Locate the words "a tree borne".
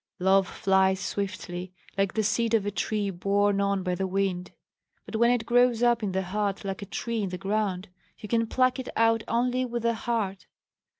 2.65-3.61